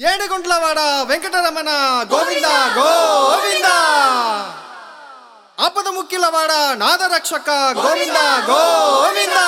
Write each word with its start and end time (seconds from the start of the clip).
ఏడుగుంట్లవాడ 0.00 0.80
వెంకటరమణ 1.08 1.70
గోవింద 2.12 2.48
గోవింద! 2.76 3.68
ఆపద 5.58 5.88
ముక్కిలవాడ 5.88 6.52
నాదరక్షక 6.74 7.48
గోవింద 7.78 8.18
గోవింద! 8.48 9.38